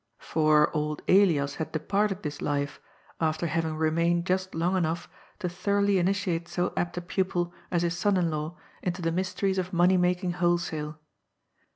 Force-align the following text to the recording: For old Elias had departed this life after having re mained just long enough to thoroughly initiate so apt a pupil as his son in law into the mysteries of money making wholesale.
For 0.17 0.75
old 0.75 1.03
Elias 1.07 1.53
had 1.61 1.73
departed 1.73 2.23
this 2.23 2.41
life 2.41 2.81
after 3.19 3.45
having 3.45 3.75
re 3.77 3.91
mained 3.91 4.23
just 4.23 4.55
long 4.55 4.75
enough 4.75 5.07
to 5.37 5.47
thoroughly 5.47 5.99
initiate 5.99 6.47
so 6.47 6.73
apt 6.75 6.97
a 6.97 7.01
pupil 7.01 7.53
as 7.69 7.83
his 7.83 7.95
son 7.99 8.17
in 8.17 8.31
law 8.31 8.57
into 8.81 9.03
the 9.03 9.11
mysteries 9.11 9.59
of 9.59 9.73
money 9.73 9.97
making 9.97 10.31
wholesale. 10.31 10.97